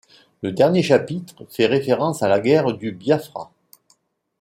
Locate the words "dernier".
0.51-0.81